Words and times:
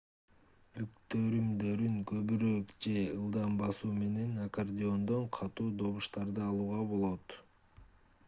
бүктөрүмдөрүн 0.77 1.97
көбүрөөк 2.11 2.71
же 2.85 2.95
ылдам 3.17 3.53
басуу 3.59 3.91
менен 3.99 4.31
аккордеондон 4.45 5.27
катуу 5.39 5.67
добуштарды 5.83 6.45
алууга 6.47 6.81
болот 6.95 7.37